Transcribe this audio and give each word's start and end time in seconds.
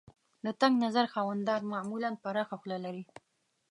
د 0.45 0.47
تنګ 0.61 0.75
نظر 0.85 1.05
خاوندان 1.13 1.61
معمولاً 1.73 2.09
پراخه 2.23 2.55
خوله 2.61 2.77
لري. 2.85 3.03